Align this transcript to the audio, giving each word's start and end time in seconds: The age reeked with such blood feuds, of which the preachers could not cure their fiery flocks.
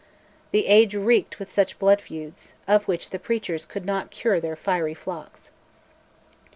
The 0.49 0.65
age 0.65 0.95
reeked 0.95 1.37
with 1.37 1.51
such 1.51 1.77
blood 1.77 2.01
feuds, 2.01 2.55
of 2.67 2.87
which 2.87 3.11
the 3.11 3.19
preachers 3.19 3.67
could 3.67 3.85
not 3.85 4.09
cure 4.09 4.39
their 4.39 4.55
fiery 4.55 4.95
flocks. 4.95 5.51